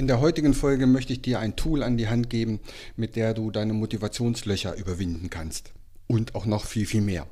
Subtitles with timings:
[0.00, 2.60] In der heutigen Folge möchte ich dir ein Tool an die Hand geben,
[2.96, 5.74] mit der du deine Motivationslöcher überwinden kannst.
[6.06, 7.26] Und auch noch viel, viel mehr.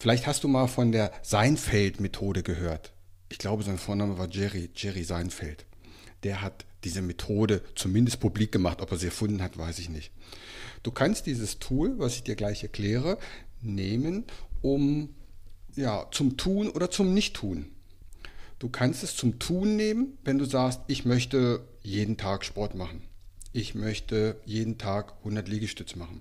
[0.00, 2.92] Vielleicht hast du mal von der Seinfeld-Methode gehört.
[3.28, 5.66] Ich glaube, sein Vorname war Jerry, Jerry Seinfeld.
[6.24, 8.80] Der hat diese Methode zumindest publik gemacht.
[8.80, 10.10] Ob er sie erfunden hat, weiß ich nicht.
[10.82, 13.18] Du kannst dieses Tool, was ich dir gleich erkläre,
[13.62, 14.24] nehmen,
[14.62, 15.10] um
[15.76, 17.66] ja, zum Tun oder zum Nichttun
[18.58, 23.02] Du kannst es zum Tun nehmen, wenn du sagst, ich möchte jeden Tag Sport machen.
[23.52, 26.20] Ich möchte jeden Tag 100 Liegestütze machen.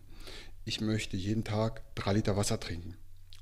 [0.66, 2.96] Ich möchte jeden Tag 3 Liter Wasser trinken.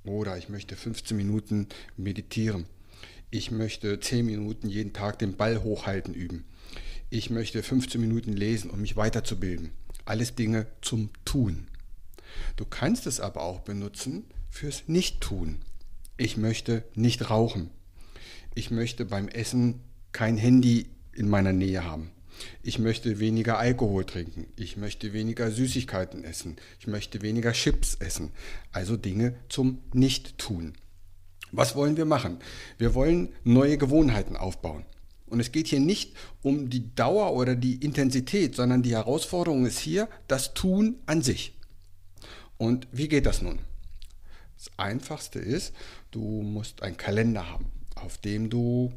[0.04, 2.66] Oder ich möchte 15 Minuten meditieren.
[3.32, 6.46] Ich möchte 10 Minuten jeden Tag den Ball hochhalten üben.
[7.10, 9.72] Ich möchte 15 Minuten lesen, um mich weiterzubilden.
[10.06, 11.68] Alles Dinge zum Tun.
[12.56, 15.60] Du kannst es aber auch benutzen fürs Nicht-Tun.
[16.18, 17.72] Ich möchte nicht rauchen
[18.56, 19.82] ich möchte beim Essen
[20.14, 22.12] kein Handy in meiner Nähe haben.
[22.64, 24.48] Ich möchte weniger Alkohol trinken.
[24.58, 26.58] Ich möchte weniger Süßigkeiten essen.
[26.80, 28.32] Ich möchte weniger Chips essen.
[28.72, 30.74] Also Dinge zum Nicht-Tun.
[31.52, 32.40] Was wollen wir machen?
[32.78, 34.86] Wir wollen neue Gewohnheiten aufbauen.
[35.28, 39.80] Und es geht hier nicht um die Dauer oder die Intensität, sondern die Herausforderung ist
[39.80, 41.54] hier das Tun an sich.
[42.58, 43.60] Und wie geht das nun?
[44.58, 45.74] Das Einfachste ist,
[46.12, 48.94] du musst einen Kalender haben auf dem du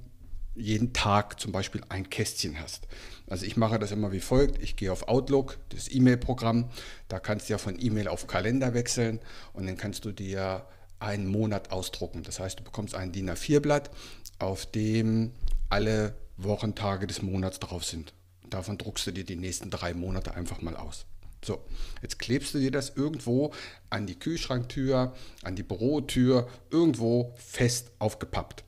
[0.58, 2.86] jeden Tag zum Beispiel ein Kästchen hast.
[3.28, 4.62] Also ich mache das immer wie folgt.
[4.62, 6.70] Ich gehe auf Outlook, das E-Mail-Programm.
[7.08, 9.20] Da kannst du ja von E-Mail auf Kalender wechseln
[9.52, 10.66] und dann kannst du dir
[11.00, 12.22] einen Monat ausdrucken.
[12.22, 13.90] Das heißt, du bekommst ein DIN A4-Blatt,
[14.38, 15.32] auf dem
[15.68, 18.14] alle Wochentage des Monats drauf sind.
[18.48, 21.04] Davon druckst du dir die nächsten drei Monate einfach mal aus.
[21.44, 21.64] So,
[22.02, 23.52] jetzt klebst du dir das irgendwo
[23.90, 28.64] an die Kühlschranktür, an die Bürotür, irgendwo fest aufgepappt.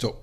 [0.00, 0.16] So,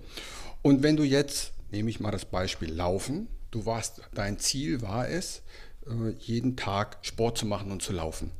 [0.66, 5.08] und wenn du jetzt, nehme ich mal das Beispiel Laufen, du warst, dein Ziel war
[5.08, 5.43] es,
[5.86, 8.31] äh, jeden Tag Sport zu machen und zu laufen.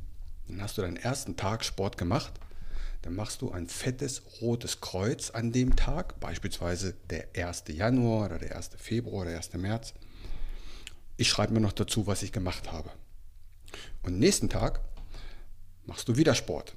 [0.48, 2.32] Dann hast du deinen ersten Tag Sport gemacht,
[3.02, 7.62] dann machst du ein fettes rotes Kreuz an dem Tag, beispielsweise der 1.
[7.68, 8.70] Januar oder der 1.
[8.76, 9.54] Februar oder der 1.
[9.54, 9.94] März.
[11.16, 12.90] Ich schreibe mir noch dazu, was ich gemacht habe.
[14.02, 14.80] Und nächsten Tag
[15.84, 16.74] machst du wieder Sport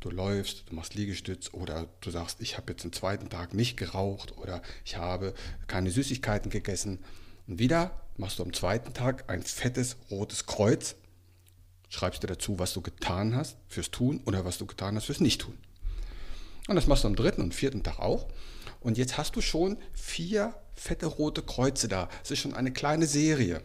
[0.00, 3.76] du läufst, du machst Liegestütz oder du sagst, ich habe jetzt den zweiten Tag nicht
[3.76, 5.34] geraucht oder ich habe
[5.66, 6.98] keine Süßigkeiten gegessen.
[7.46, 10.96] Und wieder machst du am zweiten Tag ein fettes rotes Kreuz,
[11.88, 15.20] schreibst dir dazu, was du getan hast fürs Tun oder was du getan hast fürs
[15.20, 15.56] Nicht-Tun.
[16.68, 18.28] Und das machst du am dritten und vierten Tag auch.
[18.80, 22.08] Und jetzt hast du schon vier fette rote Kreuze da.
[22.22, 23.62] Es ist schon eine kleine Serie.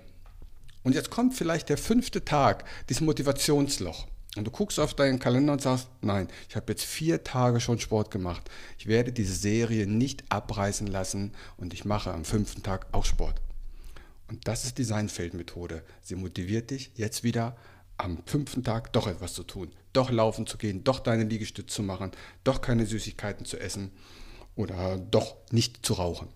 [0.83, 4.07] Und jetzt kommt vielleicht der fünfte Tag, dieses Motivationsloch.
[4.35, 7.79] Und du guckst auf deinen Kalender und sagst, nein, ich habe jetzt vier Tage schon
[7.79, 8.49] Sport gemacht.
[8.79, 13.41] Ich werde diese Serie nicht abreißen lassen und ich mache am fünften Tag auch Sport.
[14.27, 15.83] Und das ist die Seinfeld-Methode.
[16.01, 17.55] Sie motiviert dich jetzt wieder
[17.97, 21.83] am fünften Tag doch etwas zu tun, doch laufen zu gehen, doch deine Liegestütze zu
[21.83, 22.11] machen,
[22.43, 23.91] doch keine Süßigkeiten zu essen
[24.55, 26.29] oder doch nicht zu rauchen.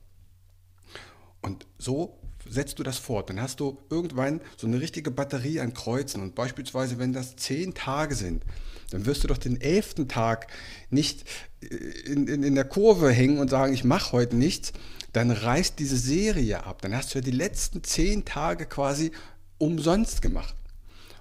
[1.42, 2.20] Und so
[2.50, 3.30] setzt du das fort.
[3.30, 6.22] Dann hast du irgendwann so eine richtige Batterie an Kreuzen.
[6.22, 8.44] Und beispielsweise, wenn das zehn Tage sind,
[8.92, 10.48] dann wirst du doch den elften Tag
[10.90, 11.26] nicht
[11.62, 11.76] äh,
[12.06, 14.74] in, in, in der Kurve hängen und sagen, ich mache heute nichts.
[15.14, 16.82] Dann reißt diese Serie ab.
[16.82, 19.12] Dann hast du ja die letzten zehn Tage quasi
[19.58, 20.56] umsonst gemacht.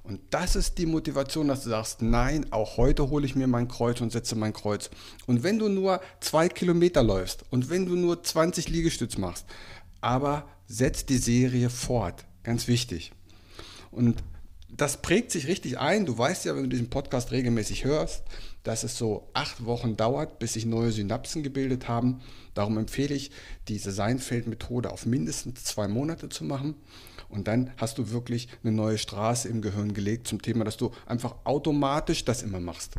[0.06, 3.66] Und das ist die Motivation, dass du sagst, nein, auch heute hole ich mir mein
[3.66, 4.88] Kreuz und setze mein Kreuz.
[5.26, 9.47] Und wenn du nur zwei Kilometer läufst und wenn du nur 20 Liegestütz machst,
[10.06, 12.27] aber setzt die Serie fort.
[12.44, 13.11] Ganz wichtig.
[13.91, 14.22] Und
[14.71, 16.06] das prägt sich richtig ein.
[16.06, 18.22] Du weißt ja, wenn du diesen Podcast regelmäßig hörst,
[18.66, 22.21] dass es so acht Wochen dauert, bis sich neue Synapsen gebildet haben.
[22.54, 23.31] Darum empfehle ich,
[23.69, 26.75] diese Seinfeld-Methode auf mindestens zwei Monate zu machen.
[27.28, 30.91] Und dann hast du wirklich eine neue Straße im Gehirn gelegt zum Thema, dass du
[31.06, 32.94] einfach automatisch das immer machst.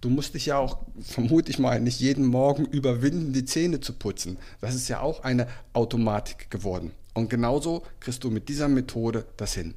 [0.00, 3.92] Du musst dich ja auch, vermute ich mal, nicht jeden Morgen überwinden, die Zähne zu
[3.92, 4.38] putzen.
[4.62, 6.90] Das ist ja auch eine Automatik geworden.
[7.12, 9.74] Und genauso kriegst du mit dieser Methode das hin.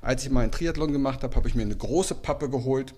[0.00, 2.94] Als ich mal einen Triathlon gemacht habe, habe ich mir eine große Pappe geholt,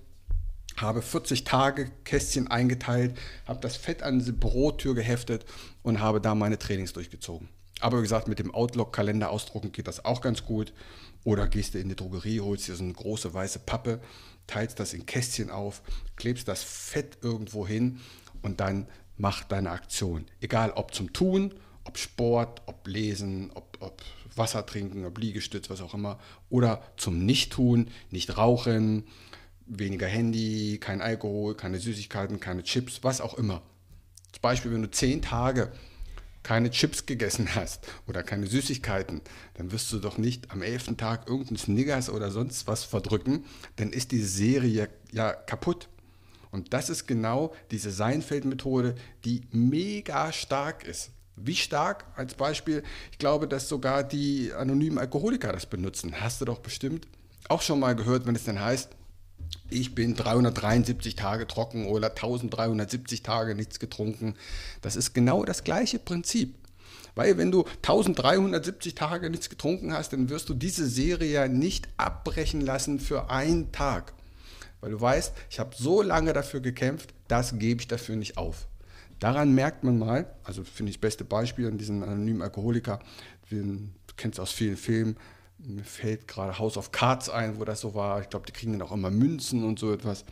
[0.82, 5.44] habe 40 Tage Kästchen eingeteilt, habe das Fett an die Bürotür geheftet
[5.82, 7.48] und habe da meine Trainings durchgezogen.
[7.80, 10.72] Aber wie gesagt, mit dem Outlook-Kalender ausdrucken geht das auch ganz gut.
[11.24, 14.00] Oder gehst du in die Drogerie, holst dir so eine große weiße Pappe,
[14.46, 15.82] teilst das in Kästchen auf,
[16.16, 18.00] klebst das Fett irgendwo hin
[18.42, 20.26] und dann mach deine Aktion.
[20.40, 21.54] Egal ob zum Tun
[21.84, 24.02] ob Sport, ob Lesen, ob, ob
[24.34, 26.18] Wasser trinken, ob Liegestütz, was auch immer.
[26.48, 29.04] Oder zum Nichttun, nicht rauchen,
[29.78, 33.62] weniger Handy, kein Alkohol, keine Süßigkeiten, keine Chips, was auch immer.
[34.32, 35.72] Zum Beispiel, wenn du zehn Tage
[36.42, 39.20] keine Chips gegessen hast oder keine Süßigkeiten,
[39.54, 43.44] dann wirst du doch nicht am elften Tag irgendeinen Snickers oder sonst was verdrücken,
[43.76, 45.88] dann ist die Serie ja kaputt.
[46.50, 51.10] Und das ist genau diese Seinfeld-Methode, die mega stark ist.
[51.36, 52.04] Wie stark?
[52.14, 56.20] Als Beispiel, ich glaube, dass sogar die anonymen Alkoholiker das benutzen.
[56.20, 57.06] Hast du doch bestimmt
[57.48, 58.90] auch schon mal gehört, wenn es dann heißt,
[59.70, 64.34] ich bin 373 Tage trocken oder 1370 Tage nichts getrunken.
[64.82, 66.54] Das ist genau das gleiche Prinzip.
[67.14, 71.88] Weil wenn du 1370 Tage nichts getrunken hast, dann wirst du diese Serie ja nicht
[71.96, 74.14] abbrechen lassen für einen Tag.
[74.80, 78.66] Weil du weißt, ich habe so lange dafür gekämpft, das gebe ich dafür nicht auf.
[79.20, 82.98] Daran merkt man mal, also finde ich das beste Beispiel an diesen anonymen Alkoholiker,
[83.50, 85.16] du kennst aus vielen Filmen,
[85.64, 88.20] mir fällt gerade House of Cards ein, wo das so war.
[88.20, 90.24] Ich glaube, die kriegen dann auch immer Münzen und so etwas.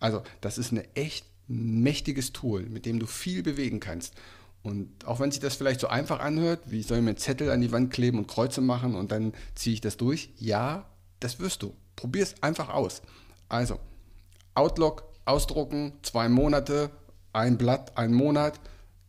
[0.00, 4.14] Also, das ist ein echt mächtiges Tool, mit dem du viel bewegen kannst.
[4.62, 7.50] Und auch wenn sich das vielleicht so einfach anhört, wie ich soll mir einen Zettel
[7.50, 10.86] an die Wand kleben und Kreuze machen und dann ziehe ich das durch, ja,
[11.20, 11.74] das wirst du.
[11.96, 13.02] Probier es einfach aus.
[13.48, 13.78] Also,
[14.54, 16.90] Outlook ausdrucken, zwei Monate,
[17.32, 18.60] ein Blatt, ein Monat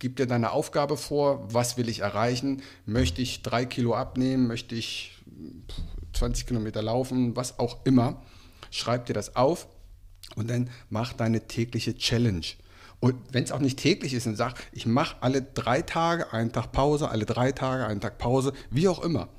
[0.03, 2.61] gib dir deine Aufgabe vor, was will ich erreichen?
[2.85, 4.47] Möchte ich drei Kilo abnehmen?
[4.47, 5.23] Möchte ich
[6.11, 7.37] 20 Kilometer laufen?
[7.37, 8.21] Was auch immer.
[8.69, 9.65] Schreib dir das auf
[10.35, 12.45] und dann mach deine tägliche Challenge.
[12.99, 16.51] Und wenn es auch nicht täglich ist, dann sag, ich mache alle drei Tage einen
[16.51, 19.29] Tag Pause, alle drei Tage einen Tag Pause, wie auch immer.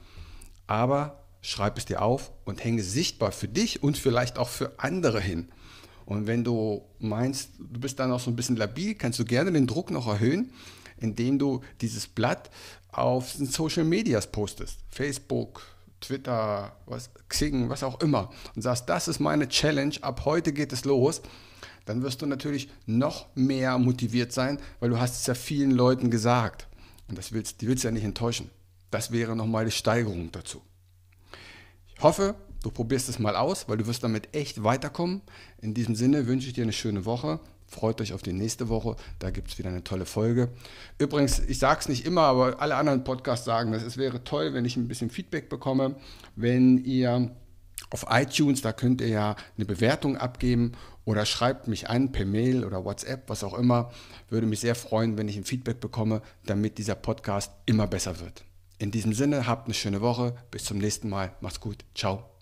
[0.67, 5.21] Aber schreib es dir auf und hänge sichtbar für dich und vielleicht auch für andere
[5.21, 5.51] hin.
[6.07, 9.53] Und wenn du meinst, du bist dann auch so ein bisschen labil, kannst du gerne
[9.53, 10.53] den Druck noch erhöhen,
[10.99, 12.51] indem du dieses Blatt
[12.93, 14.81] auf Social Medias postest.
[14.91, 15.63] Facebook,
[16.01, 18.31] Twitter, was, Xing, was auch immer.
[18.55, 21.23] Und sagst, das ist meine Challenge, ab heute geht es los.
[21.87, 26.11] Dann wirst du natürlich noch mehr motiviert sein, weil du hast es ja vielen Leuten
[26.11, 26.67] gesagt.
[27.09, 28.51] Und das willst, die willst du ja nicht enttäuschen.
[28.91, 30.63] Das wäre nochmal die Steigerung dazu.
[31.97, 32.35] Ich hoffe,
[32.65, 35.21] Du probierst es mal aus, weil du wirst damit echt weiterkommen.
[35.61, 37.39] In diesem Sinne wünsche ich dir eine schöne Woche.
[37.67, 38.97] Freut euch auf die nächste Woche.
[39.19, 40.49] Da gibt es wieder eine tolle Folge.
[40.99, 43.83] Übrigens, ich sage es nicht immer, aber alle anderen Podcasts sagen das.
[43.83, 45.97] Es wäre toll, wenn ich ein bisschen Feedback bekomme.
[46.37, 47.33] Wenn ihr
[47.91, 50.73] auf iTunes, da könnt ihr ja eine Bewertung abgeben
[51.05, 53.91] oder schreibt mich an per Mail oder WhatsApp, was auch immer.
[54.31, 58.43] Würde mich sehr freuen, wenn ich ein Feedback bekomme, damit dieser Podcast immer besser wird.
[58.79, 60.35] In diesem Sinne, habt eine schöne Woche.
[60.51, 61.35] Bis zum nächsten Mal.
[61.43, 61.85] Macht's gut.
[61.95, 62.34] Ciao.